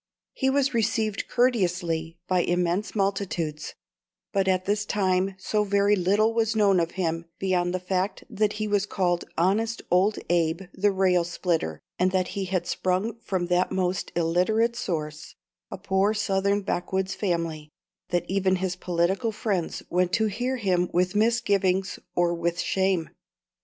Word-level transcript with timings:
He 0.33 0.49
was 0.49 0.73
received 0.73 1.27
courteously 1.29 2.17
by 2.27 2.39
immense 2.41 2.95
multitudes; 2.95 3.75
but 4.33 4.47
at 4.47 4.65
this 4.65 4.83
time 4.83 5.35
so 5.37 5.63
very 5.63 5.95
little 5.95 6.33
was 6.33 6.55
known 6.55 6.79
of 6.79 6.93
him 6.97 7.25
beyond 7.37 7.71
the 7.71 7.79
fact 7.79 8.23
that 8.27 8.53
he 8.53 8.67
was 8.67 8.87
called 8.87 9.25
Honest 9.37 9.83
Old 9.91 10.17
Abe 10.27 10.63
the 10.73 10.89
Rail 10.91 11.23
splitter, 11.23 11.79
and 11.99 12.09
that 12.13 12.29
he 12.29 12.45
had 12.45 12.65
sprung 12.65 13.19
from 13.19 13.45
that 13.45 13.71
most 13.71 14.11
illiterate 14.15 14.75
source, 14.75 15.35
a 15.69 15.77
poor 15.77 16.15
Southern 16.15 16.61
backwoods 16.63 17.13
family, 17.13 17.69
that 18.09 18.25
even 18.27 18.55
his 18.55 18.75
political 18.75 19.31
friends 19.31 19.83
went 19.91 20.11
to 20.13 20.25
hear 20.25 20.57
him 20.57 20.89
with 20.91 21.15
misgivings 21.15 21.99
or 22.15 22.33
with 22.33 22.59
shame. 22.59 23.11